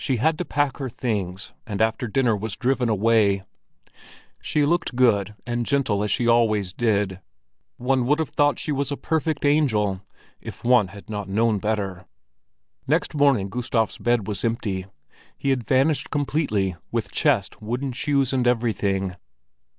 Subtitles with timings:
[0.03, 3.43] She had to pack her things, and after dinner was driven away.
[4.41, 7.19] She looked good and gentle as she always did;
[7.77, 12.07] one would have thought she was a perfect angel—if one had not known better.
[12.87, 14.87] Next morning Gustav's bed was empty.
[15.37, 19.15] He had vanished completely, with chest, wooden shoes and everything.